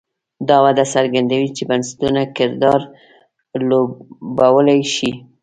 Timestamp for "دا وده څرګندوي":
0.47-1.49